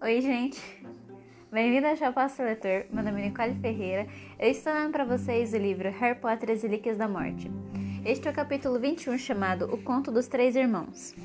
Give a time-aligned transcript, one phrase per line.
[0.00, 0.62] Oi, gente.
[1.50, 2.84] Bem-vindo ao Chapaço Leitor.
[2.88, 4.06] Meu nome é Nicole Ferreira.
[4.38, 7.50] Eu estou lendo para vocês o livro Harry Potter e as Relíquias da Morte.
[8.04, 11.16] Este é o capítulo 21 chamado O Conto dos Três Irmãos.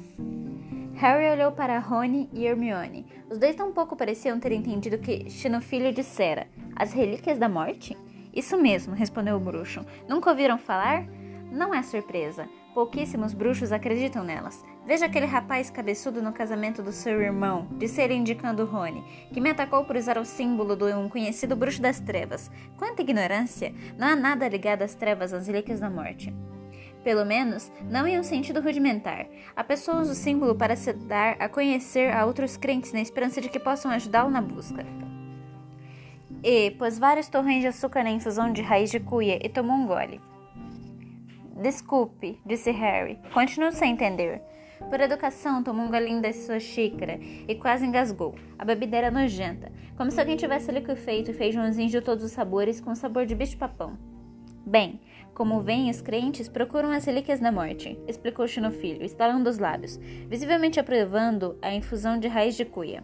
[0.95, 3.05] Harry olhou para Rony e Hermione.
[3.29, 6.47] Os dois tão pouco pareciam ter entendido que Xenofilho dissera.
[6.75, 7.95] As Relíquias da Morte?
[8.33, 9.85] Isso mesmo, respondeu o bruxo.
[10.09, 11.05] Nunca ouviram falar?
[11.51, 12.49] Não é surpresa.
[12.73, 14.65] Pouquíssimos bruxos acreditam nelas.
[14.83, 19.51] Veja aquele rapaz cabeçudo no casamento do seu irmão, disse ele indicando Rony, que me
[19.51, 22.49] atacou por usar o símbolo de um conhecido bruxo das trevas.
[22.75, 23.71] Quanta ignorância!
[23.95, 26.33] Não há nada ligado às trevas relíquias da morte.
[27.03, 29.27] Pelo menos, não em um sentido rudimentar.
[29.55, 33.39] A pessoa usa o símbolo para se dar a conhecer a outros crentes na esperança
[33.39, 34.83] de que possam ajudá-lo na busca.
[36.43, 39.85] E pôs vários torrões de açúcar na infusão de raiz de cuia e tomou um
[39.85, 40.19] gole.
[41.61, 43.19] Desculpe, disse Harry.
[43.33, 44.41] Continuo sem entender.
[44.89, 48.35] Por educação, tomou um golinho da sua xícara e quase engasgou.
[48.57, 52.93] A bebida era nojenta, como se alguém tivesse liquefeito feijãozinhos de todos os sabores com
[52.95, 53.97] sabor de bicho-papão.
[54.65, 54.99] Bem,
[55.33, 59.97] como vêm os crentes, procuram as relíquias da morte, explicou Xenofilho, estalando os lábios,
[60.29, 63.03] visivelmente aprovando a infusão de raiz de cuia.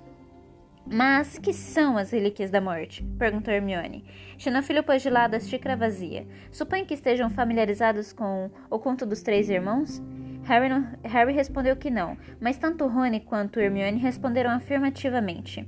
[0.86, 3.04] Mas que são as relíquias da morte?
[3.18, 4.04] perguntou Hermione.
[4.38, 6.28] Xenofilho pôs de lado a xícara vazia.
[6.52, 10.02] Supõe que estejam familiarizados com o conto dos três irmãos?
[10.44, 15.68] Harry, não, Harry respondeu que não, mas tanto Rony quanto Hermione responderam afirmativamente.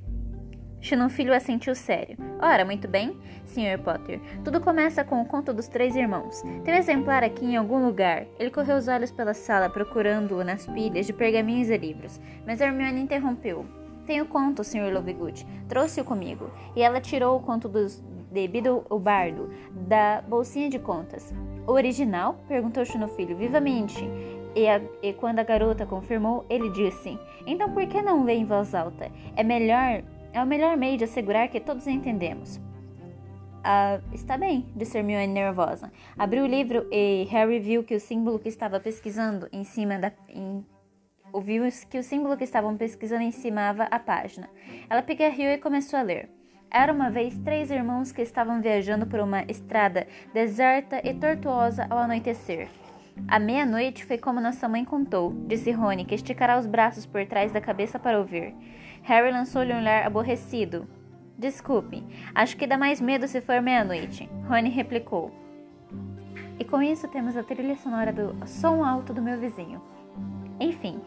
[0.80, 2.16] Xenofilho assentiu sério.
[2.40, 3.78] Ora, muito bem, Sr.
[3.84, 4.20] Potter.
[4.42, 6.42] Tudo começa com o conto dos três irmãos.
[6.64, 8.26] Tem um exemplar aqui em algum lugar.
[8.36, 13.00] Ele correu os olhos pela sala procurando-o nas pilhas de pergaminhos e livros, mas Hermione
[13.00, 13.64] interrompeu.
[14.06, 14.92] Tenho conto, Sr.
[14.92, 15.46] Lovegood.
[15.68, 16.50] Trouxe-o comigo.
[16.74, 21.32] E ela tirou o conto dos, de Biddle o Bardo da bolsinha de contas.
[21.66, 22.36] O original?
[22.48, 24.04] perguntou Xenofilho vivamente.
[24.54, 28.44] E, a, e, quando a garota confirmou, ele disse: Então por que não lê em
[28.44, 29.10] voz alta?
[29.36, 32.60] É melhor, é o melhor meio de assegurar que todos entendemos.
[33.64, 35.90] Ah, está bem, disse Hermione nervosa.
[36.18, 40.12] Abriu o livro e Harry viu que o símbolo que estava pesquisando em cima da,
[40.28, 40.66] em
[41.32, 44.48] ouviu que o símbolo que estavam pesquisando encimava a página.
[44.88, 46.30] Ela pigarreou e começou a ler.
[46.70, 51.98] Era uma vez três irmãos que estavam viajando por uma estrada deserta e tortuosa ao
[51.98, 52.68] anoitecer.
[53.28, 57.52] À meia-noite foi como nossa mãe contou, disse Rony, que esticará os braços por trás
[57.52, 58.54] da cabeça para ouvir.
[59.02, 60.88] Harry lançou-lhe um olhar aborrecido.
[61.36, 62.02] Desculpe,
[62.34, 65.30] acho que dá mais medo se for meia-noite, Rony replicou.
[66.58, 69.82] E com isso temos a trilha sonora do som alto do meu vizinho.
[70.60, 71.00] Enfim,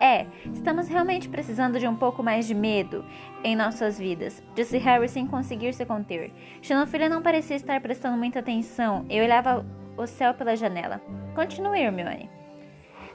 [0.00, 3.04] é, estamos realmente precisando de um pouco mais de medo
[3.44, 6.32] em nossas vidas, disse Harry sem conseguir se conter.
[6.62, 9.64] Xenofilha não parecia estar prestando muita atenção e olhava
[9.98, 11.02] o céu pela janela.
[11.34, 12.30] Continue, Hermione.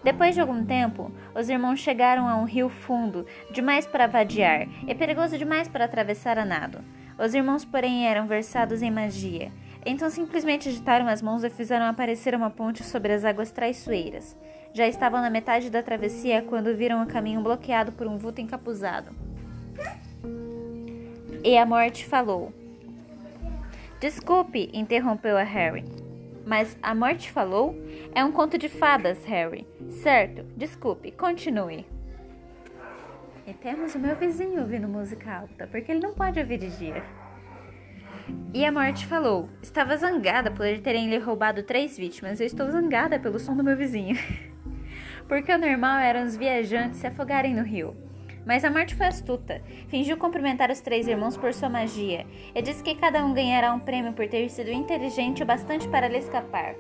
[0.04, 4.94] Depois de algum tempo, os irmãos chegaram a um rio fundo, demais para vadiar e
[4.94, 6.84] perigoso demais para atravessar a nado.
[7.18, 9.52] Os irmãos, porém, eram versados em magia.
[9.84, 14.38] Então simplesmente agitaram as mãos e fizeram aparecer uma ponte sobre as águas traiçoeiras.
[14.76, 19.10] Já estavam na metade da travessia quando viram o caminho bloqueado por um vulto encapuzado.
[21.42, 22.52] E a morte falou.
[24.02, 25.86] Desculpe, interrompeu a Harry.
[26.46, 27.74] Mas a morte falou?
[28.14, 29.66] É um conto de fadas, Harry.
[29.90, 31.86] Certo, desculpe, continue.
[33.48, 37.02] E temos o meu vizinho ouvindo música alta, porque ele não pode ouvir de dia.
[38.54, 42.42] E a morte falou: Estava zangada por terem lhe roubado três vítimas.
[42.42, 44.18] Eu estou zangada pelo som do meu vizinho.
[45.28, 47.96] porque o normal eram os viajantes se afogarem no rio.
[48.46, 49.62] Mas a morte foi astuta.
[49.88, 53.80] Fingiu cumprimentar os três irmãos por sua magia e disse que cada um ganhará um
[53.80, 56.76] prêmio por ter sido inteligente o bastante para lhe escapar.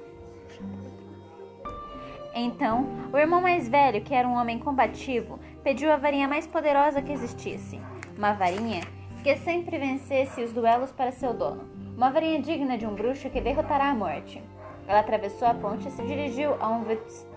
[2.35, 7.01] Então, o irmão mais velho, que era um homem combativo, pediu a varinha mais poderosa
[7.01, 7.79] que existisse.
[8.15, 8.81] Uma varinha
[9.23, 11.67] que sempre vencesse os duelos para seu dono.
[11.95, 14.43] Uma varinha digna de um bruxo que derrotará a morte.
[14.87, 16.83] Ela atravessou a ponte e se dirigiu a um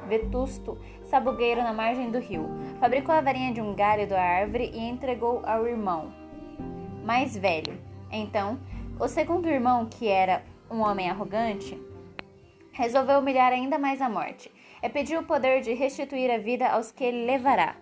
[0.07, 2.49] vetusto sabugueiro na margem do rio.
[2.79, 6.13] Fabricou a varinha de um galho da árvore e entregou ao irmão
[7.05, 7.81] mais velho.
[8.13, 8.61] Então,
[9.01, 11.81] o segundo irmão, que era um homem arrogante,
[12.71, 14.53] resolveu humilhar ainda mais a morte
[14.83, 17.77] e pediu o poder de restituir a vida aos que ele levará,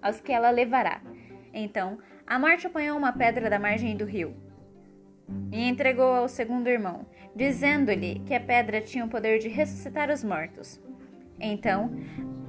[0.00, 1.00] aos que ela levará.
[1.52, 4.36] Então, a morte apanhou uma pedra da margem do rio
[5.50, 7.04] e entregou ao segundo irmão,
[7.38, 10.82] dizendo-lhe que a pedra tinha o poder de ressuscitar os mortos.
[11.38, 11.88] Então,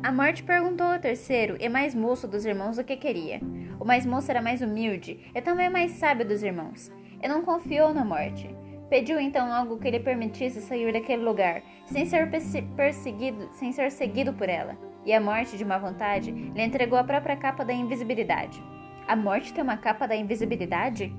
[0.02, 3.40] a morte perguntou ao terceiro e mais moço dos irmãos o que queria.
[3.80, 6.92] O mais moço era mais humilde e também mais sábio dos irmãos,
[7.22, 8.50] e não confiou na morte.
[8.90, 12.28] Pediu então algo que lhe permitisse sair daquele lugar, sem ser
[12.76, 14.76] perseguido, sem ser seguido por ela.
[15.06, 18.60] E a morte, de má vontade, lhe entregou a própria capa da invisibilidade.
[19.08, 21.14] A morte tem uma capa da invisibilidade?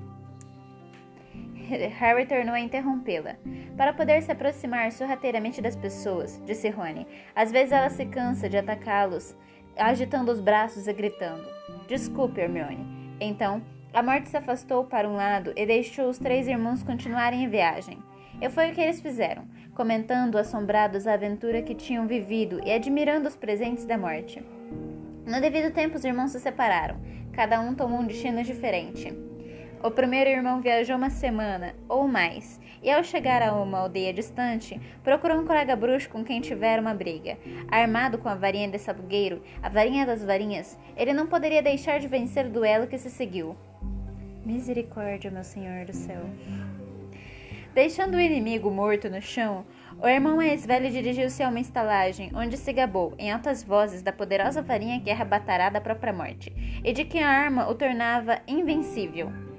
[1.76, 3.36] Harry tornou a interrompê-la.
[3.76, 7.06] Para poder se aproximar sorrateiramente das pessoas, disse Rony.
[7.34, 9.36] Às vezes ela se cansa de atacá-los,
[9.76, 11.46] agitando os braços e gritando.
[11.88, 13.16] Desculpe, Hermione.
[13.20, 13.62] Então,
[13.92, 17.98] a morte se afastou para um lado e deixou os três irmãos continuarem a viagem.
[18.40, 19.44] E foi o que eles fizeram,
[19.74, 24.42] comentando assombrados a aventura que tinham vivido e admirando os presentes da morte.
[25.26, 26.96] No devido tempo, os irmãos se separaram.
[27.32, 29.29] Cada um tomou um destino diferente.
[29.82, 34.78] O primeiro irmão viajou uma semana ou mais, e ao chegar a uma aldeia distante,
[35.02, 37.38] procurou um colega bruxo com quem tivera uma briga.
[37.70, 42.06] Armado com a varinha de sabugueiro, a varinha das varinhas, ele não poderia deixar de
[42.06, 43.56] vencer o duelo que se seguiu.
[44.44, 46.26] Misericórdia, meu senhor do céu.
[47.72, 49.64] Deixando o inimigo morto no chão,
[49.98, 54.12] o irmão mais velho dirigiu-se a uma estalagem, onde se gabou, em altas vozes, da
[54.12, 56.52] poderosa varinha que arrebatará da própria morte,
[56.84, 59.49] e de que a arma o tornava invencível.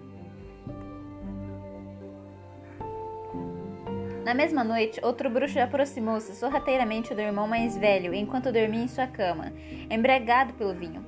[4.24, 9.08] Na mesma noite, outro bruxo aproximou-se sorrateiramente do irmão mais velho enquanto dormia em sua
[9.08, 9.52] cama,
[9.90, 11.04] embriagado pelo vinho.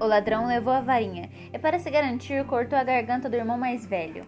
[0.00, 3.84] O ladrão levou a varinha e, para se garantir, cortou a garganta do irmão mais
[3.84, 4.26] velho.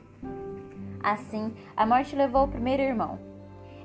[1.03, 3.19] Assim, a morte levou o primeiro irmão.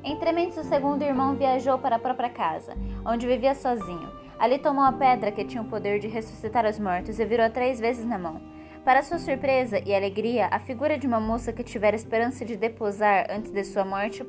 [0.03, 2.75] Entre mentes, o segundo irmão viajou para a própria casa,
[3.05, 4.11] onde vivia sozinho.
[4.37, 7.79] Ali tomou a pedra que tinha o poder de ressuscitar os mortos e virou três
[7.79, 8.41] vezes na mão.
[8.83, 13.27] Para sua surpresa e alegria, a figura de uma moça que tivera esperança de deposar
[13.29, 14.23] antes de sua morte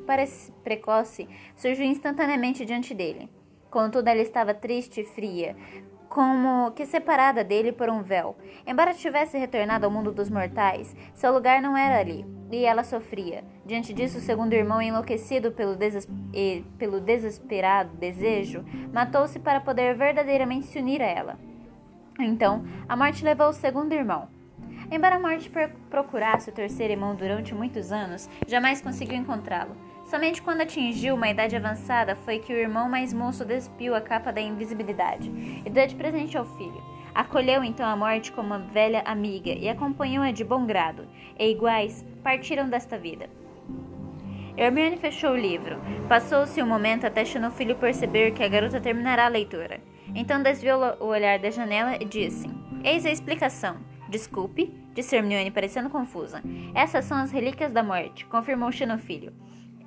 [0.63, 3.27] precoce surgiu instantaneamente diante dele.
[3.71, 5.55] Contudo, ela estava triste e fria,
[6.07, 8.37] como que separada dele por um véu.
[8.67, 13.43] Embora tivesse retornado ao mundo dos mortais, seu lugar não era ali, e ela sofria.
[13.65, 15.75] Diante disso, o segundo irmão, enlouquecido pelo,
[16.77, 18.63] pelo desesperado desejo,
[18.93, 21.39] matou-se para poder verdadeiramente se unir a ela.
[22.19, 24.27] Então, a morte levou o segundo irmão,
[24.93, 25.49] Embora morte
[25.89, 29.75] procurasse o terceiro irmão durante muitos anos, jamais conseguiu encontrá-lo.
[30.05, 34.31] Somente quando atingiu uma idade avançada foi que o irmão mais moço despiu a capa
[34.31, 35.31] da invisibilidade
[35.65, 36.79] e deu de presente ao filho.
[37.15, 41.07] Acolheu então a morte como uma velha amiga e acompanhou-a de bom grado,
[41.39, 43.27] e iguais partiram desta vida.
[44.55, 45.81] Hermione fechou o livro.
[46.07, 49.81] Passou-se um momento até o filho perceber que a garota terminará a leitura.
[50.13, 52.47] Então desviou o olhar da janela e disse:
[52.83, 53.77] Eis a explicação.
[54.07, 56.41] Desculpe, disse Hermione, parecendo confusa.
[56.73, 59.33] Essas são as relíquias da morte, confirmou Xenofilho.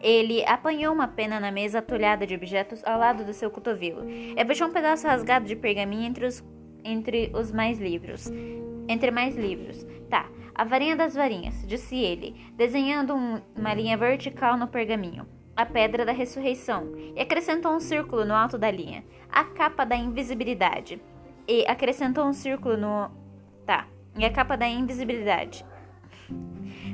[0.02, 4.44] Ele apanhou uma pena na mesa atulhada de objetos ao lado do seu cotovelo e
[4.44, 6.44] puxou um pedaço rasgado de pergaminho entre os,
[6.84, 8.30] entre os mais livros.
[8.88, 9.86] Entre mais livros.
[10.10, 15.26] Tá, a varinha das varinhas, disse ele, desenhando um, uma linha vertical no pergaminho.
[15.54, 19.04] A pedra da ressurreição, e acrescentou um círculo no alto da linha.
[19.30, 21.00] A capa da invisibilidade,
[21.48, 23.10] e acrescentou um círculo no.
[24.18, 25.64] E a capa da invisibilidade.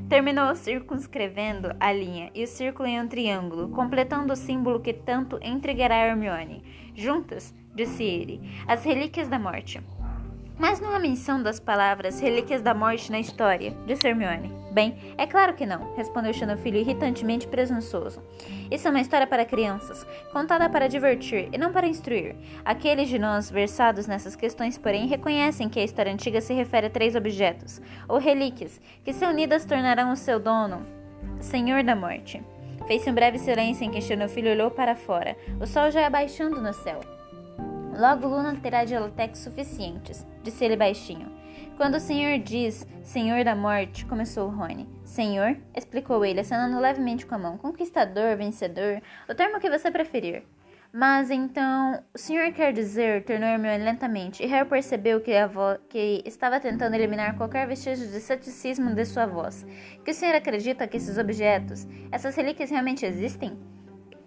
[0.08, 5.38] Terminou circunscrevendo a linha e o círculo em um triângulo, completando o símbolo que tanto
[5.42, 6.62] intrigará Hermione.
[6.94, 9.80] Juntas, disse ele, as relíquias da morte.
[10.58, 14.52] Mas não há menção das palavras relíquias da morte na história, disse Hermione.
[14.72, 18.22] Bem, é claro que não, respondeu Xenofilho irritantemente presunçoso.
[18.70, 22.36] Isso é uma história para crianças, contada para divertir e não para instruir.
[22.64, 26.90] Aqueles de nós versados nessas questões, porém, reconhecem que a história antiga se refere a
[26.90, 30.86] três objetos, ou relíquias, que se unidas tornarão o seu dono
[31.38, 32.42] Senhor da Morte.
[32.86, 35.36] Fez-se um breve silêncio em que Xenofilho olhou para fora.
[35.60, 37.00] O sol já ia baixando no céu.
[37.92, 41.30] Logo Luna terá dialetex suficientes, disse ele baixinho.
[41.76, 44.88] Quando o senhor diz Senhor da Morte, começou Rony.
[45.04, 47.58] Senhor, explicou ele, acenando levemente com a mão.
[47.58, 50.42] Conquistador, vencedor, o termo que você preferir.
[50.92, 55.48] Mas então, o senhor quer dizer, tornou Hermione lentamente, e Harry percebeu que, a
[55.88, 59.66] que estava tentando eliminar qualquer vestígio de ceticismo de sua voz.
[60.04, 63.58] Que o senhor acredita que esses objetos, essas relíquias realmente existem?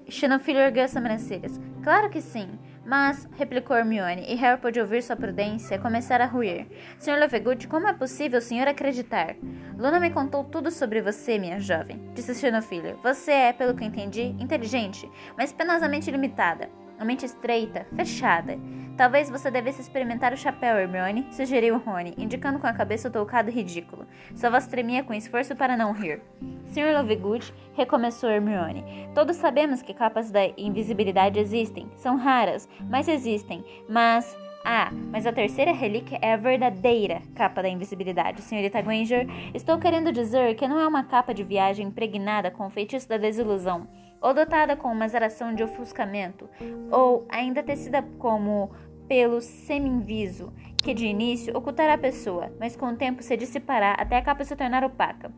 [0.10, 1.60] Xenofilho ergueu as sobrancelhas.
[1.84, 2.50] Claro que sim.
[2.86, 6.68] Mas, replicou Hermione, e Harry pôde ouvir sua prudência começar a ruir.
[7.00, 7.20] Sr.
[7.20, 9.36] Lovegood, como é possível o senhor acreditar?
[9.76, 13.00] Luna me contou tudo sobre você, minha jovem, disse Xenofilho.
[13.02, 16.70] Você é, pelo que entendi, inteligente, mas penosamente limitada.
[17.00, 18.58] A mente estreita, fechada.
[18.98, 23.52] Talvez você devesse experimentar o chapéu, Hermione, sugeriu Rony, indicando com a cabeça o toucado
[23.52, 24.06] ridículo.
[24.34, 26.22] Sua voz tremia com esforço para não rir.
[26.68, 26.94] Sr.
[26.94, 29.10] Lovegood, recomeçou Hermione.
[29.14, 31.92] Todos sabemos que capas da invisibilidade existem.
[31.98, 33.64] São raras, mas existem.
[33.90, 34.36] Mas
[34.68, 39.28] ah, mas a terceira relíquia é a verdadeira capa da invisibilidade, senhorita Granger.
[39.54, 43.16] Estou querendo dizer que não é uma capa de viagem impregnada com o feitiço da
[43.16, 43.88] desilusão
[44.26, 46.50] ou dotada com uma zeração de ofuscamento,
[46.92, 48.72] ou ainda tecida como
[49.08, 50.52] pelo seminviso,
[50.82, 54.44] que de início ocultará a pessoa, mas com o tempo se dissipará até a capa
[54.44, 55.32] se tornar opaca.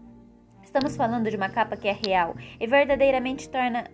[0.78, 3.86] Estamos falando de uma capa que é real e verdadeiramente torna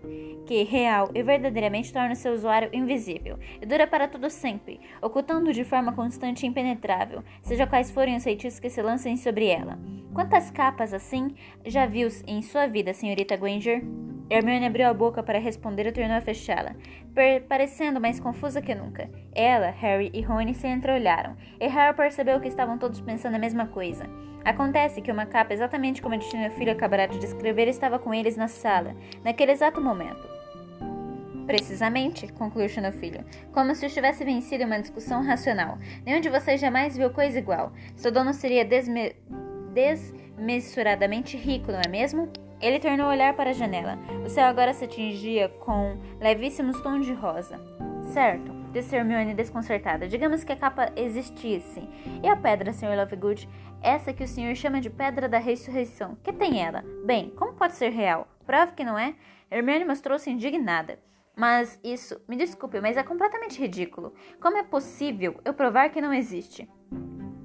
[0.45, 5.63] que real e verdadeiramente torna seu usuário invisível e dura para todo sempre, ocultando de
[5.63, 9.79] forma constante e impenetrável, seja quais forem os feitiços que se lancem sobre ela.
[10.13, 11.33] Quantas capas assim
[11.65, 13.81] já viu em sua vida, senhorita Granger?
[14.29, 16.75] Hermione abriu a boca para responder e tornou a fechá-la,
[17.48, 19.10] parecendo mais confusa que nunca.
[19.34, 23.67] Ela, Harry e Rony se entreolharam, e Harry percebeu que estavam todos pensando a mesma
[23.67, 24.05] coisa.
[24.43, 28.13] Acontece que uma capa, exatamente como a de meu filho acabará de descrever, estava com
[28.13, 30.27] eles na sala, naquele exato momento.
[31.46, 35.77] Precisamente, concluiu Filho, como se estivesse vencido uma discussão racional.
[36.05, 37.74] Nenhum de vocês jamais viu coisa igual.
[37.96, 39.15] Seu dono seria desme
[39.74, 42.29] desmesuradamente rico, não é mesmo?
[42.63, 44.00] Ele tornou a olhar para a janela.
[44.25, 47.60] O céu agora se tingia com levíssimos tons de rosa.
[48.13, 50.08] Certo, disse Hermione desconcertada.
[50.08, 51.86] Digamos que a capa existisse.
[52.24, 52.96] E a pedra, Sr.
[52.96, 53.50] Lovegood?
[53.82, 56.17] Essa que o senhor chama de Pedra da Ressurreição.
[56.24, 56.86] Que tem ela?
[57.03, 58.29] Bem, como pode ser real?
[58.46, 59.13] Prove que não é?
[59.51, 60.98] Hermione mostrou-se indignada.
[61.36, 64.13] Mas isso, me desculpe, mas é completamente ridículo.
[64.39, 66.70] Como é possível eu provar que não existe?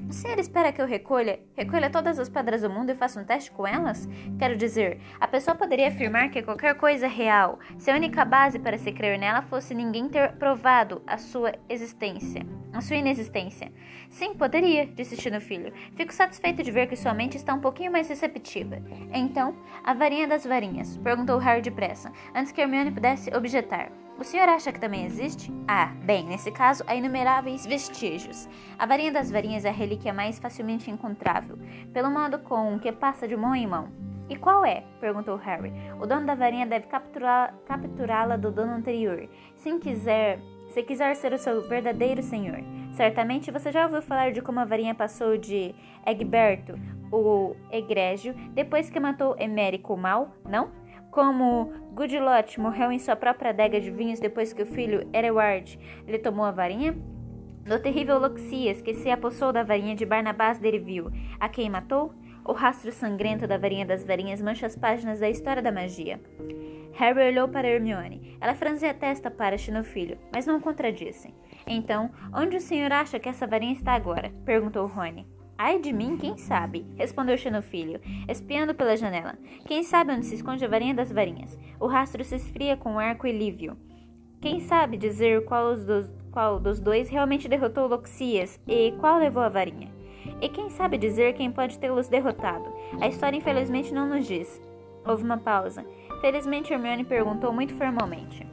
[0.08, 3.24] O senhor espera que eu recolha, recolha todas as pedras do mundo e faça um
[3.24, 4.08] teste com elas?
[4.38, 8.58] Quero dizer, a pessoa poderia afirmar que qualquer coisa é real, se a única base
[8.58, 13.70] para se crer nela fosse ninguém ter provado a sua existência, a sua inexistência.
[14.08, 15.74] Sim, poderia, disse Tino Filho.
[15.94, 18.82] Fico satisfeito de ver que sua mente está um pouquinho mais receptiva.
[19.12, 20.96] Então, a varinha das varinhas?
[20.96, 23.92] perguntou Harry depressa, antes que Hermione pudesse objetar.
[24.18, 25.52] O senhor acha que também existe?
[25.68, 28.48] Ah, bem, nesse caso, há inumeráveis vestígios.
[28.76, 31.56] A varinha das varinhas é a relíquia mais facilmente encontrável,
[31.92, 33.92] pelo modo com que passa de mão em mão.
[34.28, 34.82] E qual é?
[35.00, 35.72] perguntou Harry.
[36.00, 41.38] O dono da varinha deve capturá-la do dono anterior, se quiser, se quiser ser o
[41.38, 42.58] seu verdadeiro senhor.
[42.94, 45.72] Certamente você já ouviu falar de como a varinha passou de
[46.04, 46.74] Egberto,
[47.12, 50.70] o egrégio, depois que matou Emérico o Mal, não?
[51.18, 56.16] Como Goodlot morreu em sua própria adega de vinhos depois que o filho Ereward lhe
[56.16, 56.96] tomou a varinha?
[57.66, 61.10] Do terrível Loxias, que se apossou da varinha de Barnabás Derivil,
[61.40, 62.14] a quem matou?
[62.44, 66.20] O rastro sangrento da varinha das varinhas mancha as páginas da história da magia.
[66.92, 68.38] Harry olhou para Hermione.
[68.40, 71.34] Ela franzia a testa para Filho, mas não contradisse.
[71.66, 74.32] Então, onde o senhor acha que essa varinha está agora?
[74.44, 75.26] perguntou Rony.
[75.60, 76.86] Ai de mim, quem sabe?
[76.96, 79.34] Respondeu Xenofilho, espiando pela janela.
[79.66, 81.58] Quem sabe onde se esconde a varinha das varinhas?
[81.80, 83.76] O rastro se esfria com o arco Lívio.
[84.40, 89.48] Quem sabe dizer qual dos, qual dos dois realmente derrotou Loxias e qual levou a
[89.48, 89.90] varinha?
[90.40, 92.72] E quem sabe dizer quem pode tê-los derrotado?
[93.00, 94.62] A história infelizmente não nos diz.
[95.04, 95.84] Houve uma pausa.
[96.20, 98.46] Felizmente Hermione perguntou muito formalmente.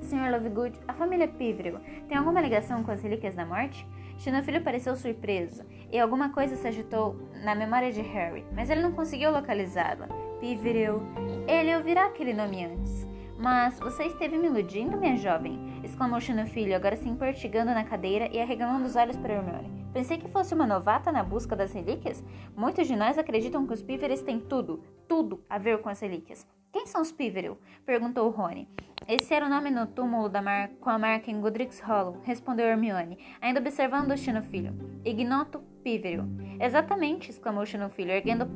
[0.00, 0.30] Sr.
[0.30, 3.84] Lovegood, a família Pivrill tem alguma ligação com as relíquias da morte?
[4.20, 8.92] Xenofilho pareceu surpreso, e alguma coisa se agitou na memória de Harry, mas ele não
[8.92, 10.08] conseguiu localizá-la.
[10.38, 11.00] Pivril.
[11.48, 13.08] Ele ouvirá aquele nome antes.
[13.38, 15.80] Mas você esteve me iludindo, minha jovem?
[15.82, 19.86] exclamou Xenofilho, agora se empertigando na cadeira e arregalando os olhos para Hermione.
[19.90, 22.22] Pensei que fosse uma novata na busca das relíquias.
[22.54, 26.46] Muitos de nós acreditam que os Píveres têm tudo, tudo a ver com as relíquias.
[26.70, 27.56] Quem são os Piveril?
[27.86, 28.68] perguntou Rony.
[29.10, 33.18] Esse era o nome no túmulo mar com a marca em Godric's Hollow, respondeu Hermione,
[33.40, 34.72] ainda observando o Xenofilho.
[35.04, 36.26] Ignoto Piveril.
[36.60, 38.48] Exatamente, exclamou Xenofilho, erguendo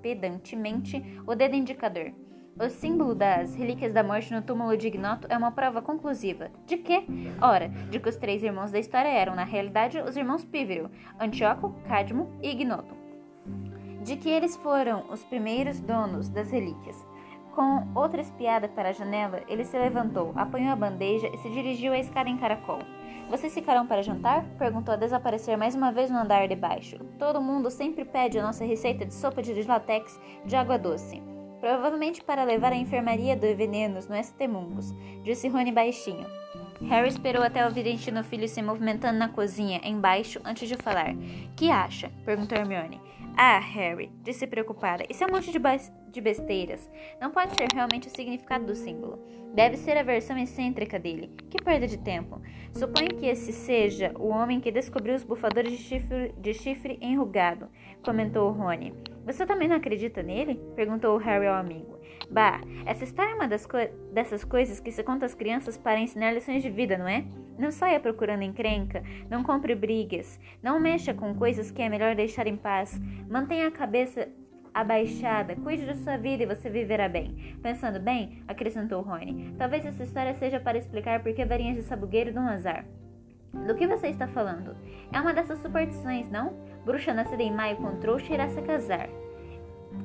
[0.00, 2.14] pedantemente o dedo indicador.
[2.58, 6.50] O símbolo das relíquias da morte no túmulo de Ignoto é uma prova conclusiva.
[6.64, 7.04] De quê?
[7.38, 11.74] Ora, de que os três irmãos da história eram, na realidade, os irmãos Piveril, Antíoco,
[11.86, 13.04] Cadmo e Ignoto
[14.04, 17.04] de que eles foram os primeiros donos das relíquias.
[17.54, 21.92] Com outra espiada para a janela, ele se levantou, apanhou a bandeja e se dirigiu
[21.92, 22.80] à escada em caracol.
[23.30, 24.44] Vocês ficarão para jantar?
[24.58, 26.98] Perguntou a desaparecer mais uma vez no andar de baixo.
[27.16, 31.22] Todo mundo sempre pede a nossa receita de sopa de latex de água doce.
[31.60, 34.92] Provavelmente para levar à enfermaria do venenos no ST Mungus,
[35.22, 36.43] disse Rony baixinho.
[36.82, 41.14] Harry esperou até ouvir Entino Filho se movimentando na cozinha, embaixo, antes de falar.
[41.56, 42.10] Que acha?
[42.24, 43.00] perguntou Hermione.
[43.36, 45.58] Ah, Harry, disse preocupada, isso é um monte de,
[46.12, 46.88] de besteiras.
[47.20, 49.18] Não pode ser realmente o significado do símbolo.
[49.52, 51.30] Deve ser a versão excêntrica dele.
[51.50, 52.40] Que perda de tempo.
[52.72, 57.68] Suponho que esse seja o homem que descobriu os bufadores de chifre, de chifre enrugado,
[58.04, 58.94] comentou Rony.
[59.24, 60.60] Você também não acredita nele?
[60.76, 61.93] perguntou Harry ao amigo.
[62.30, 63.78] Bah, essa história é uma co
[64.12, 67.24] dessas coisas que se conta às crianças para ensinar lições de vida, não é?
[67.58, 72.46] Não saia procurando encrenca, não compre brigas, não mexa com coisas que é melhor deixar
[72.46, 73.00] em paz.
[73.28, 74.28] Mantenha a cabeça
[74.72, 77.56] abaixada, cuide de sua vida e você viverá bem.
[77.62, 82.32] Pensando bem, acrescentou Rony, talvez essa história seja para explicar por que varinhas de sabugueiro
[82.32, 82.84] dão azar.
[83.66, 84.76] Do que você está falando?
[85.12, 86.54] É uma dessas superstições, não?
[86.84, 89.08] Bruxa nascida em maio com trouxa irá se casar.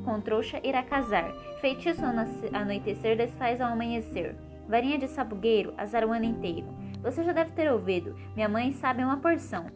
[0.04, 1.32] Com trouxa irá casar.
[1.62, 2.14] Feitiço ao
[2.54, 4.36] anoitecer desfaz ao amanhecer.
[4.68, 6.68] Varinha de sabugueiro azar o ano inteiro.
[7.02, 8.16] Você já deve ter ouvido.
[8.36, 9.68] Minha mãe sabe uma porção.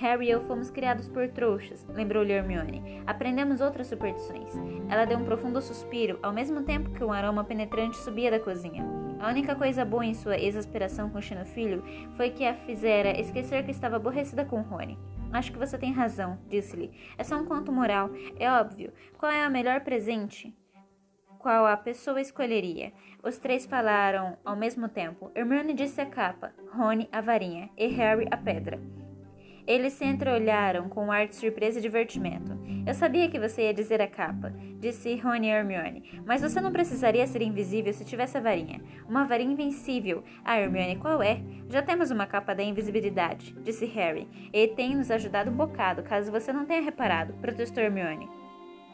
[0.00, 3.02] Harry e eu fomos criados por trouxas, lembrou-lhe Hermione.
[3.06, 4.50] Aprendemos outras superstições.
[4.88, 8.82] Ela deu um profundo suspiro, ao mesmo tempo que um aroma penetrante subia da cozinha.
[9.20, 11.84] A única coisa boa em sua exasperação com o Filho
[12.16, 14.98] foi que a fizera esquecer que estava aborrecida com Rony.
[15.32, 16.90] Acho que você tem razão, disse-lhe.
[17.16, 18.10] É só um conto moral.
[18.38, 18.92] É óbvio.
[19.16, 20.56] Qual é o melhor presente?
[21.38, 22.92] Qual a pessoa escolheria?
[23.22, 25.30] Os três falaram ao mesmo tempo.
[25.34, 28.78] Hermione disse a capa, Rony a varinha e Harry a pedra.
[29.70, 32.58] Eles se entreolharam com um ar de surpresa e divertimento.
[32.84, 37.24] Eu sabia que você ia dizer a capa, disse Rony Hermione, mas você não precisaria
[37.24, 38.82] ser invisível se tivesse a varinha.
[39.08, 40.24] Uma varinha invencível.
[40.44, 41.40] Ah, Hermione, qual é?
[41.68, 46.32] Já temos uma capa da invisibilidade, disse Harry, e tem nos ajudado um bocado, caso
[46.32, 48.39] você não tenha reparado, protestou Hermione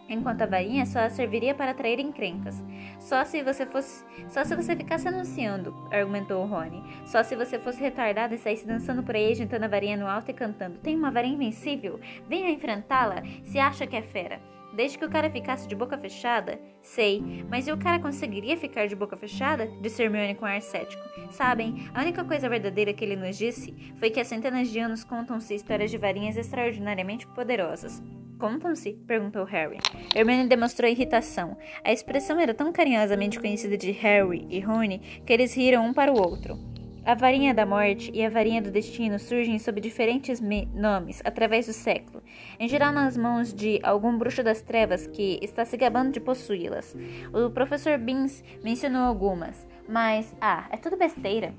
[0.08, 2.62] enquanto a varinha só serviria para atrair encrencas.
[2.98, 6.82] Só se você fosse, só se você ficasse anunciando, argumentou Rony.
[7.04, 10.30] Só se você fosse retardado e saísse dançando por aí, agitando a varinha no alto
[10.30, 14.40] e cantando: "Tem uma varinha invencível, venha enfrentá-la, se acha que é fera".
[14.76, 16.60] Desde que o cara ficasse de boca fechada?
[16.82, 19.66] Sei, mas e o cara conseguiria ficar de boca fechada?
[19.80, 21.02] Disse Hermione com ar cético.
[21.30, 25.02] Sabem, a única coisa verdadeira que ele nos disse foi que há centenas de anos
[25.02, 28.02] contam-se histórias de varinhas extraordinariamente poderosas.
[28.38, 28.92] Contam-se?
[29.06, 29.78] perguntou Harry.
[30.14, 31.56] Hermione demonstrou irritação.
[31.82, 36.12] A expressão era tão carinhosamente conhecida de Harry e Rony que eles riram um para
[36.12, 36.58] o outro.
[37.06, 40.40] A varinha da morte e a varinha do destino surgem sob diferentes
[40.74, 42.20] nomes através do século,
[42.58, 46.96] em geral nas mãos de algum bruxo das trevas que está se gabando de possuí-las.
[47.32, 51.54] O professor Beans mencionou algumas, mas ah, é tudo besteira.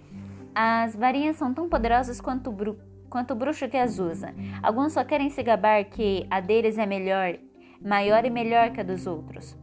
[0.54, 2.54] As varinhas são tão poderosas quanto o
[3.10, 4.34] quanto bruxo que as usa.
[4.62, 7.38] Alguns só querem se gabar que a deles é melhor,
[7.82, 9.58] maior e melhor que a dos outros.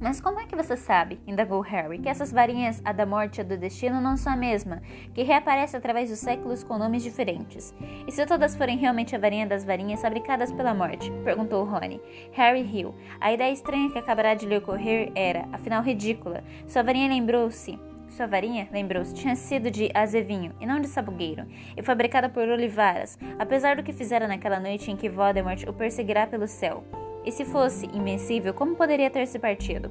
[0.00, 3.40] Mas como é que você sabe, indagou Harry, que essas varinhas, a da morte e
[3.40, 4.82] a do destino, não são a mesma,
[5.14, 7.74] que reaparece através dos séculos com nomes diferentes?
[8.06, 11.10] E se todas forem realmente a varinha das varinhas fabricadas pela morte?
[11.24, 12.00] perguntou Rony.
[12.32, 12.94] Harry riu.
[13.20, 16.42] A ideia estranha que acabará de lhe ocorrer era, afinal, ridícula.
[16.66, 17.78] Sua varinha lembrou-se
[18.12, 21.46] sua varinha, lembrou-se, tinha sido de azevinho e não de sabugueiro,
[21.76, 26.26] e fabricada por olivaras, apesar do que fizera naquela noite em que Voldemort o perseguirá
[26.26, 26.84] pelo céu.
[27.24, 29.90] E se fosse invencível, como poderia ter se partido?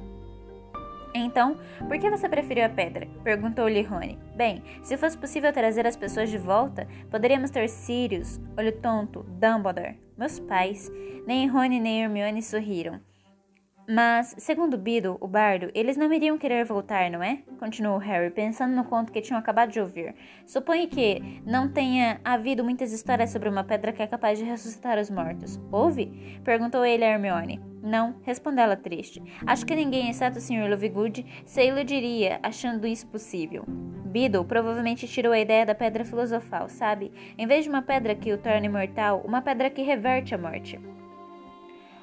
[1.14, 1.58] Então,
[1.88, 3.06] por que você preferiu a pedra?
[3.22, 4.18] Perguntou-lhe Rony.
[4.34, 9.98] Bem, se fosse possível trazer as pessoas de volta, poderíamos ter Sirius, Olho Tonto, Dumbledore,
[10.16, 10.90] meus pais.
[11.26, 13.00] Nem Rony nem Hermione sorriram.
[13.88, 17.38] Mas, segundo Beedle, o bardo, eles não iriam querer voltar, não é?
[17.58, 20.14] Continuou Harry, pensando no conto que tinham acabado de ouvir.
[20.46, 24.98] Suponho que não tenha havido muitas histórias sobre uma pedra que é capaz de ressuscitar
[24.98, 25.60] os mortos.
[25.70, 26.40] Houve?
[26.44, 27.60] Perguntou ele a Hermione.
[27.82, 29.20] Não, respondeu ela triste.
[29.44, 30.70] Acho que ninguém, exceto o Sr.
[30.70, 33.64] Lovegood, se iludiria achando isso possível.
[33.66, 37.10] Beedle provavelmente tirou a ideia da pedra filosofal, sabe?
[37.36, 40.78] Em vez de uma pedra que o torna imortal, uma pedra que reverte a morte.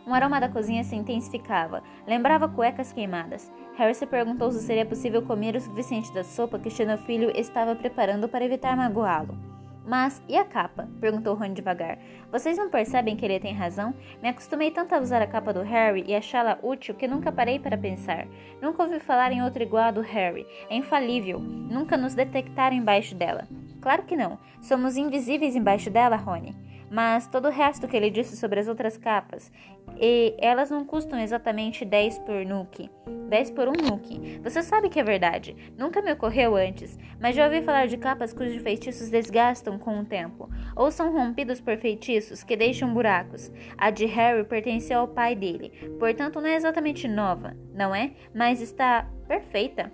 [0.09, 1.83] Um aroma da cozinha se intensificava.
[2.07, 3.51] Lembrava cuecas queimadas.
[3.77, 8.27] Harry se perguntou se seria possível comer o suficiente da sopa que Xenofilho estava preparando
[8.27, 9.37] para evitar magoá-lo.
[9.85, 10.89] Mas, e a capa?
[10.99, 11.99] perguntou Ron devagar.
[12.31, 13.93] Vocês não percebem que ele tem razão?
[14.19, 17.59] Me acostumei tanto a usar a capa do Harry e achá-la útil que nunca parei
[17.59, 18.25] para pensar.
[18.59, 20.43] Nunca ouvi falar em outra igual a do Harry.
[20.71, 21.39] É infalível.
[21.39, 23.47] Nunca nos detectaram embaixo dela.
[23.79, 24.39] Claro que não.
[24.59, 28.97] Somos invisíveis embaixo dela, Rony mas todo o resto que ele disse sobre as outras
[28.97, 29.51] capas,
[29.99, 32.89] e elas não custam exatamente 10 por nuke.
[33.29, 34.39] 10 por um nuke.
[34.43, 35.55] Você sabe que é verdade.
[35.77, 40.05] Nunca me ocorreu antes, mas já ouvi falar de capas cujos feitiços desgastam com o
[40.05, 43.51] tempo, ou são rompidos por feitiços que deixam buracos.
[43.77, 48.11] A de Harry pertenceu ao pai dele, portanto não é exatamente nova, não é?
[48.33, 49.91] Mas está perfeita.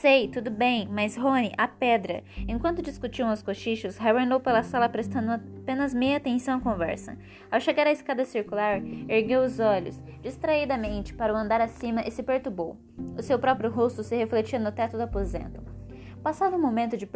[0.00, 2.24] Sei, tudo bem, mas Rony, a pedra.
[2.48, 7.16] Enquanto discutiam os cochichos, Harry andou pela sala prestando apenas meia atenção à conversa.
[7.50, 12.22] Ao chegar à escada circular, ergueu os olhos, distraidamente, para o andar acima e se
[12.22, 12.76] perturbou.
[13.16, 15.62] O seu próprio rosto se refletia no teto do aposento.
[16.20, 17.06] Passado um momento de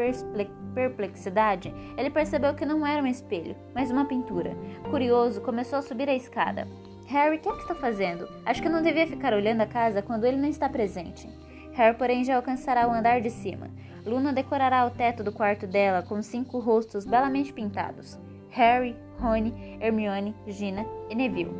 [0.74, 4.54] perplexidade, ele percebeu que não era um espelho, mas uma pintura.
[4.90, 6.68] Curioso, começou a subir a escada.
[7.06, 8.28] Harry, o que é que está fazendo?
[8.44, 11.28] Acho que não devia ficar olhando a casa quando ele não está presente.
[11.76, 13.68] Harry, porém, já alcançará o andar de cima.
[14.04, 20.34] Luna decorará o teto do quarto dela com cinco rostos belamente pintados: Harry, Rony, Hermione,
[20.46, 21.54] Gina e Neville.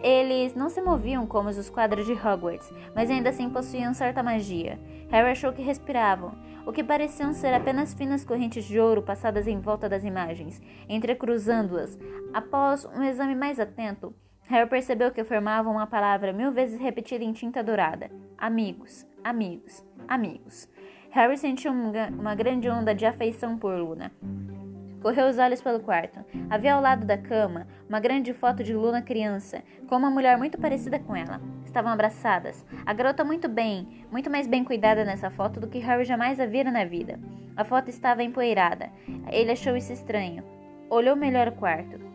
[0.00, 4.78] Eles não se moviam como os quadros de Hogwarts, mas ainda assim possuíam certa magia.
[5.10, 9.58] Harry achou que respiravam, o que pareciam ser apenas finas correntes de ouro passadas em
[9.58, 11.98] volta das imagens, entrecruzando-as.
[12.32, 14.14] Após um exame mais atento,
[14.48, 20.66] Harry percebeu que formavam uma palavra mil vezes repetida em tinta dourada: amigos, amigos, amigos.
[21.10, 24.10] Harry sentiu uma grande onda de afeição por Luna.
[25.02, 26.24] Correu os olhos pelo quarto.
[26.48, 30.58] Havia ao lado da cama uma grande foto de Luna criança, com uma mulher muito
[30.58, 31.40] parecida com ela.
[31.64, 32.64] Estavam abraçadas.
[32.86, 36.46] A garota muito bem, muito mais bem cuidada nessa foto do que Harry jamais a
[36.46, 37.20] vira na vida.
[37.54, 38.90] A foto estava empoeirada.
[39.30, 40.42] Ele achou isso estranho.
[40.90, 42.07] Olhou melhor o quarto.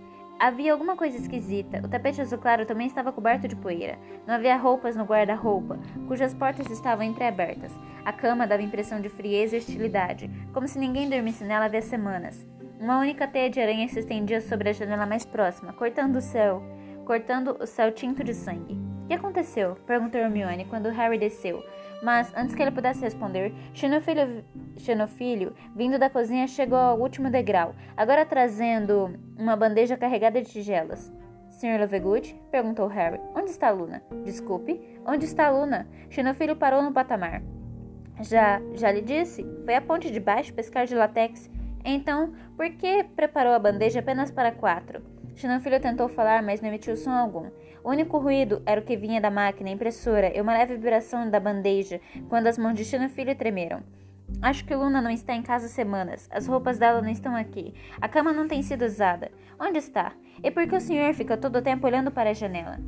[0.44, 1.80] Havia alguma coisa esquisita.
[1.86, 3.98] O tapete azul claro também estava coberto de poeira.
[4.28, 7.72] Não havia roupas no guarda-roupa, cujas portas estavam entreabertas.
[8.04, 12.46] A cama dava impressão de frieza e hostilidade, como se ninguém dormisse nela havia semanas.
[12.78, 16.62] Uma única teia de aranha se estendia sobre a janela mais próxima, cortando o céu,
[17.06, 18.74] cortando o céu tinto de sangue.
[19.06, 19.78] O que aconteceu?
[19.88, 21.64] perguntou Hermione quando Harry desceu.
[22.04, 24.44] Mas, antes que ele pudesse responder, Xenofilho,
[24.76, 31.10] Xenofilho, vindo da cozinha, chegou ao último degrau, agora trazendo uma bandeja carregada de tigelas.
[31.50, 31.80] Sr.
[31.80, 32.36] Lovegood?
[32.52, 33.22] perguntou Harry.
[33.34, 34.04] Onde está Luna?
[34.26, 35.88] Desculpe, onde está Luna?
[36.10, 37.42] Xenofilho parou no patamar.
[38.22, 41.50] Já, já lhe disse, foi à ponte de baixo pescar de latex.
[41.86, 45.02] Então, por que preparou a bandeja apenas para quatro?
[45.36, 47.50] Xenofilho tentou falar, mas não emitiu som algum.
[47.84, 51.40] O único ruído era o que vinha da máquina impressora e uma leve vibração da
[51.40, 53.84] bandeja quando as mãos de Xenofilho tremeram.
[54.42, 56.30] Acho que Luna não está em casa semanas.
[56.32, 57.74] As roupas dela não estão aqui.
[58.00, 59.30] A cama não tem sido usada.
[59.60, 60.14] Onde está?
[60.42, 62.80] E por que o senhor fica todo o tempo olhando para a janela?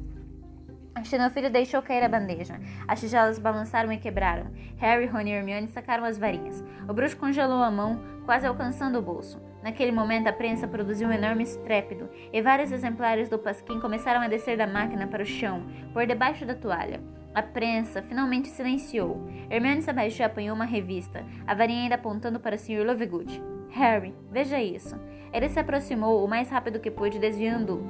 [1.04, 2.60] Xenofilho deixou cair a bandeja.
[2.88, 4.48] As tigelas balançaram e quebraram.
[4.78, 6.64] Harry, Ron e Hermione sacaram as varinhas.
[6.88, 9.40] O bruxo congelou a mão, quase alcançando o bolso.
[9.66, 14.28] Naquele momento, a prensa produziu um enorme estrépito e vários exemplares do pasquim começaram a
[14.28, 17.02] descer da máquina para o chão, por debaixo da toalha.
[17.34, 19.28] A prensa finalmente silenciou.
[19.50, 22.86] Hermione se abaixou e apanhou uma revista, a varinha ainda apontando para o Sr.
[22.86, 23.42] Lovegood.
[23.72, 24.96] Harry, veja isso.
[25.34, 27.82] Ele se aproximou o mais rápido que pôde, desviando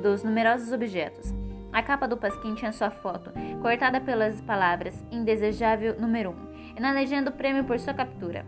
[0.00, 1.34] dos numerosos objetos.
[1.72, 6.36] A capa do pasquim tinha sua foto, cortada pelas palavras Indesejável número 1, um,
[6.76, 8.46] e na legenda o prêmio por sua captura.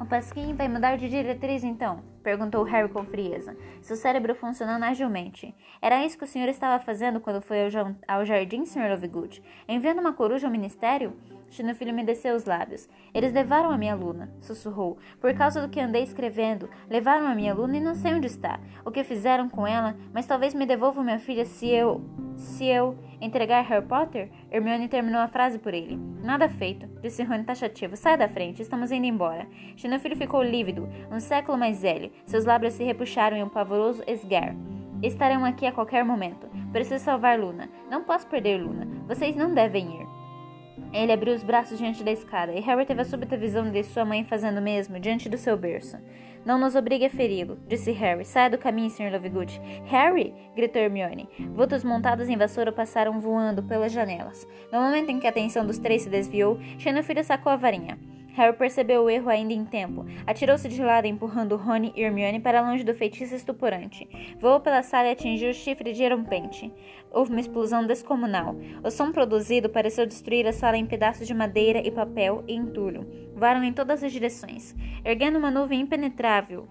[0.00, 2.13] O pasquim vai mudar de diretriz então?
[2.24, 5.54] Perguntou Harry com frieza, seu cérebro funcionando agilmente.
[5.80, 7.58] Era isso que o senhor estava fazendo quando foi
[8.08, 8.88] ao, jardim, Sr.
[8.88, 9.42] Lovegood?
[9.68, 11.12] Enviando uma coruja ao ministério?
[11.76, 12.88] Filho me desceu os lábios.
[13.12, 14.98] Eles levaram a minha aluna, sussurrou.
[15.20, 18.58] Por causa do que andei escrevendo, levaram a minha aluna e não sei onde está.
[18.84, 22.02] O que fizeram com ela, mas talvez me devolvam minha filha se eu.
[22.36, 22.98] se eu.
[23.20, 24.30] entregar Harry Potter?
[24.50, 25.96] Hermione terminou a frase por ele.
[26.22, 27.96] Nada feito, disse Rony taxativo.
[27.96, 29.46] Sai da frente, estamos indo embora.
[29.76, 32.10] Filho ficou lívido, um século mais velho.
[32.26, 34.54] Seus lábios se repuxaram em um pavoroso esgar.
[35.02, 36.48] Estarão aqui a qualquer momento.
[36.72, 37.68] Preciso salvar Luna.
[37.90, 38.88] Não posso perder Luna.
[39.06, 40.14] Vocês não devem ir.
[40.92, 44.04] Ele abriu os braços diante da escada, e Harry teve a súbita visão de sua
[44.04, 45.98] mãe fazendo o mesmo diante do seu berço.
[46.44, 48.24] Não nos obrigue a feri-lo, disse Harry.
[48.24, 49.10] Saia do caminho, Sr.
[49.10, 49.60] Lovegood.
[49.86, 50.34] Harry!
[50.54, 51.28] gritou Hermione.
[51.54, 54.46] Vultos montados em vassoura passaram voando pelas janelas.
[54.70, 57.98] No momento em que a atenção dos três se desviou, Xenofilho sacou a varinha.
[58.34, 60.04] Harry percebeu o erro ainda em tempo.
[60.26, 64.08] Atirou-se de lado, empurrando Rony e Hermione para longe do feitiço estuporante.
[64.40, 66.72] Voou pela sala e atingiu o chifre de Erompente.
[67.10, 68.56] Houve uma explosão descomunal.
[68.82, 73.06] O som produzido pareceu destruir a sala em pedaços de madeira e papel e entulho.
[73.34, 76.68] Voaram em todas as direções, erguendo uma nuvem impenetrável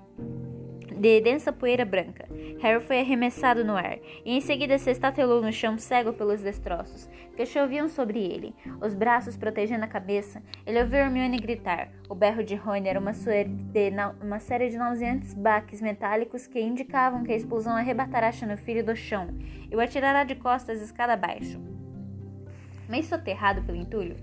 [1.04, 2.30] de densa poeira branca.
[2.62, 7.10] Harry foi arremessado no ar, e em seguida se estatelou no chão cego pelos destroços,
[7.36, 10.42] que choviam sobre ele, os braços protegendo a cabeça.
[10.66, 11.90] Ele ouviu Hermione gritar.
[12.08, 17.24] O berro de Rony era uma, de, uma série de nauseantes baques metálicos que indicavam
[17.24, 19.28] que a explosão arrebatará no filho do chão
[19.70, 21.60] e o atirará de costas escada abaixo.
[22.88, 24.16] Meio soterrado pelo entulho,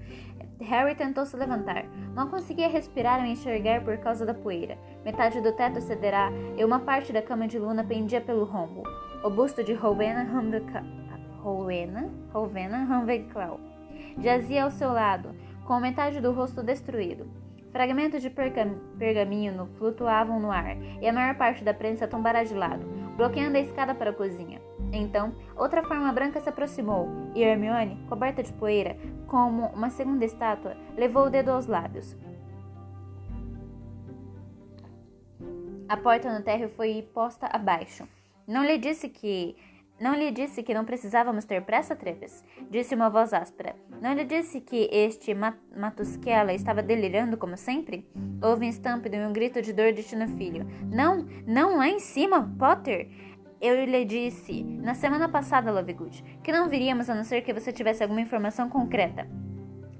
[0.64, 1.84] Harry tentou se levantar.
[2.14, 4.78] Não conseguia respirar ou enxergar por causa da poeira.
[5.04, 8.82] Metade do teto cederá e uma parte da cama de Luna pendia pelo rombo.
[9.24, 10.24] O busto de Rowena
[12.84, 13.60] Ravenclaw
[14.18, 15.34] jazia ao seu lado,
[15.66, 17.26] com metade do rosto destruído.
[17.70, 22.84] Fragmentos de pergaminho flutuavam no ar, e a maior parte da prensa tombara de lado,
[23.16, 24.60] bloqueando a escada para a cozinha.
[24.92, 30.76] Então, outra forma branca se aproximou, e Hermione, coberta de poeira, como uma segunda estátua,
[30.96, 32.16] levou o dedo aos lábios.
[35.88, 38.06] A porta no térreo foi posta abaixo.
[38.46, 39.56] Não lhe disse que
[40.00, 42.42] não lhe disse que não precisávamos ter pressa, Treves?
[42.70, 43.76] Disse uma voz áspera.
[44.00, 48.08] Não lhe disse que este mat Matusquela estava delirando como sempre?
[48.42, 50.66] Houve um estampido e um grito de dor de Tina Filho.
[50.90, 53.10] Não, não lá em cima, Potter!
[53.60, 57.70] Eu lhe disse na semana passada, Lovegood, que não viríamos a não ser que você
[57.70, 59.28] tivesse alguma informação concreta.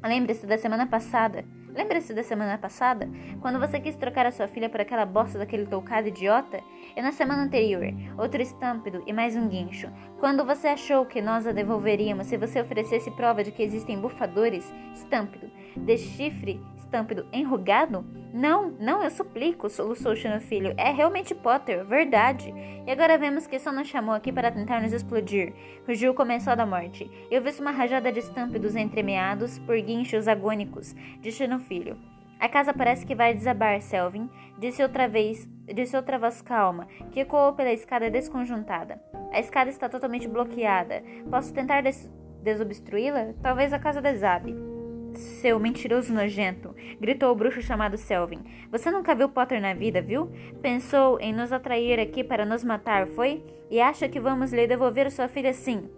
[0.02, 1.44] Lembre-se da semana passada.
[1.74, 3.08] Lembra-se da semana passada?
[3.42, 6.60] Quando você quis trocar a sua filha por aquela bosta daquele toucado idiota?
[6.96, 7.84] E na semana anterior,
[8.18, 9.88] outro estampido e mais um guincho.
[10.18, 14.72] Quando você achou que nós a devolveríamos se você oferecesse prova de que existem bufadores?
[14.94, 15.50] Estampido.
[15.98, 18.04] Chifre estampido enrugado?
[18.34, 20.74] Não, não, eu suplico, soluçou o filho.
[20.76, 22.52] É realmente Potter, verdade.
[22.86, 25.52] E agora vemos que só nos chamou aqui para tentar nos explodir.
[25.86, 27.08] Rugiu começou da morte.
[27.30, 31.96] Eu vi uma rajada de estampidos entremeados por guinchos agônicos, disse no filho.
[32.38, 37.20] A casa parece que vai desabar, Selvin, disse outra vez, disse outra voz calma, que
[37.20, 39.00] ecoou pela escada desconjuntada.
[39.32, 41.02] A escada está totalmente bloqueada.
[41.30, 42.10] Posso tentar des
[42.42, 43.34] desobstruí-la?
[43.42, 44.69] Talvez a casa desabe.
[45.14, 48.44] Seu mentiroso nojento, gritou o bruxo chamado Selvin.
[48.70, 50.30] Você nunca viu Potter na vida, viu?
[50.62, 53.44] Pensou em nos atrair aqui para nos matar, foi?
[53.70, 55.88] E acha que vamos lhe devolver sua filha sim?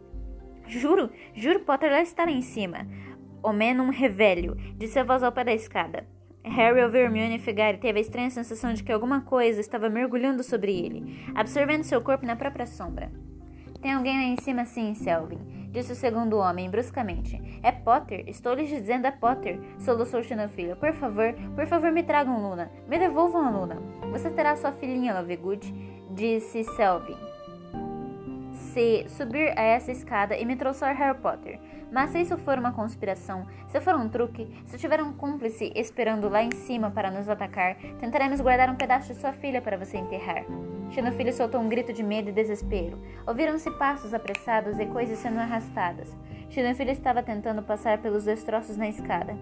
[0.67, 2.87] Juro, juro, Potter lá está lá em cima.
[3.43, 6.07] Omenum revelio, disse a voz ao pé da escada.
[6.45, 10.43] Harry ouviu Hermione fegar e teve a estranha sensação de que alguma coisa estava mergulhando
[10.43, 13.13] sobre ele, absorvendo seu corpo na própria sombra.
[13.81, 17.41] Tem alguém lá em cima sim, Selvin, disse o segundo homem bruscamente.
[17.63, 20.77] É Potter, estou lhes dizendo é Potter, soluçou Xenofilho.
[20.77, 23.83] Por favor, por favor me tragam Luna, me devolvam a Luna.
[24.13, 25.73] Você terá sua filhinha, Lovegood,
[26.11, 27.17] disse Selvin.
[28.53, 31.59] Se subir a essa escada e me trouxer Harry Potter.
[31.93, 36.27] Mas se isso for uma conspiração, se for um truque, se tiver um cúmplice esperando
[36.27, 39.99] lá em cima para nos atacar, tentaremos guardar um pedaço de sua filha para você
[39.99, 40.47] enterrar.
[40.91, 42.99] Xenofilho soltou um grito de medo e desespero.
[43.27, 46.17] Ouviram-se passos apressados e coisas sendo arrastadas.
[46.49, 49.37] Xenofilho estava tentando passar pelos destroços na escada.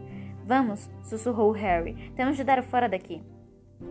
[0.45, 2.13] Vamos, sussurrou Harry.
[2.17, 3.23] Temos de dar fora daqui.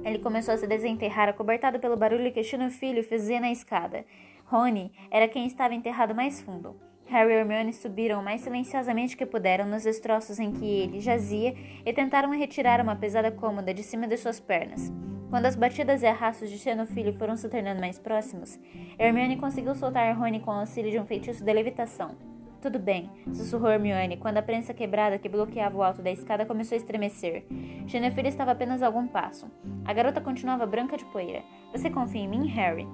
[0.04, 4.06] Ele começou a se desenterrar, acobertado pelo barulho que Xenofilho fazia na escada.
[4.46, 6.89] Rony era quem estava enterrado mais fundo.
[7.10, 11.56] Harry e Hermione subiram o mais silenciosamente que puderam nos destroços em que ele jazia
[11.84, 14.92] e tentaram retirar uma pesada cômoda de cima de suas pernas.
[15.28, 18.60] Quando as batidas e arrastos de Xenofilho foram se tornando mais próximos,
[19.00, 22.16] Hermione conseguiu soltar Rony com o auxílio de um feitiço de levitação.
[22.62, 26.76] Tudo bem, sussurrou Hermione quando a prensa quebrada que bloqueava o alto da escada começou
[26.76, 27.44] a estremecer.
[27.88, 29.50] Xenofilho estava apenas a algum passo.
[29.84, 31.42] A garota continuava branca de poeira.
[31.72, 32.88] Você confia em mim, Harry?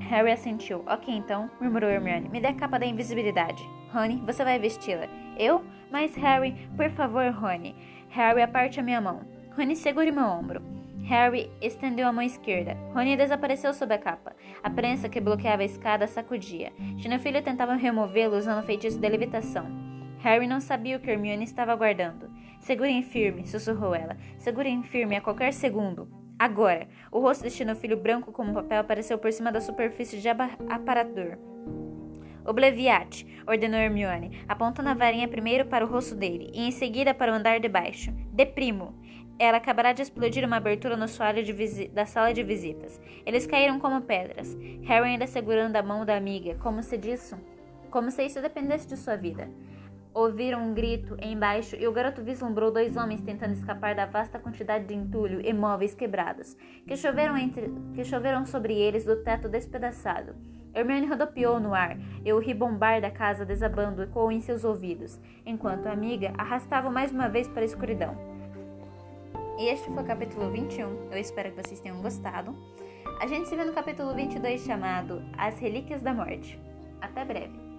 [0.00, 0.82] Harry assentiu.
[0.86, 2.28] Ok, então, murmurou Hermione.
[2.28, 3.62] Me dê a capa da invisibilidade.
[3.92, 5.06] Rony, você vai vesti-la.
[5.38, 5.64] Eu?
[5.90, 7.74] Mas, Harry, por favor, Rony.
[8.10, 9.20] Harry, aparte a minha mão.
[9.56, 10.62] Rony, segure meu ombro.
[11.04, 12.76] Harry estendeu a mão esquerda.
[12.94, 14.36] Rony desapareceu sob a capa.
[14.62, 16.72] A prensa que bloqueava a escada sacudia.
[17.20, 19.66] Filho tentava removê-lo usando o feitiço de levitação.
[20.18, 22.30] Harry não sabia o que Hermione estava aguardando.
[22.60, 24.16] Segurem firme, sussurrou ela.
[24.38, 26.19] Segurem firme a qualquer segundo.
[26.40, 31.36] Agora, o rosto de Xenofilho branco como papel apareceu por cima da superfície de aparador.
[32.46, 37.30] Obleviate, ordenou Hermione, apontando a varinha primeiro para o rosto dele e em seguida para
[37.30, 38.10] o andar de baixo.
[38.32, 38.98] Deprimo.
[39.38, 41.44] Ela acabará de explodir uma abertura no soalho
[41.92, 42.98] da sala de visitas.
[43.26, 47.36] Eles caíram como pedras, Harry ainda segurando a mão da amiga, como se disso,
[47.90, 49.46] como se isso dependesse de sua vida.
[50.12, 54.86] Ouviram um grito embaixo e o garoto vislumbrou dois homens tentando escapar da vasta quantidade
[54.86, 60.34] de entulho e móveis quebrados, que choveram, entre, que choveram sobre eles do teto despedaçado.
[60.74, 65.86] Hermione rodopiou no ar e o ribombar da casa desabando ecoou em seus ouvidos, enquanto
[65.86, 68.16] a amiga arrastava mais uma vez para a escuridão.
[69.58, 71.10] E este foi o capítulo 21.
[71.12, 72.56] Eu espero que vocês tenham gostado.
[73.20, 76.58] A gente se vê no capítulo 22 chamado As Relíquias da Morte.
[77.00, 77.69] Até breve!